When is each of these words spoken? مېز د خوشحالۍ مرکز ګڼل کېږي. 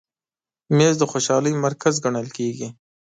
مېز 0.77 0.93
د 0.99 1.03
خوشحالۍ 1.11 1.53
مرکز 1.65 1.93
ګڼل 2.05 2.27
کېږي. 2.37 2.67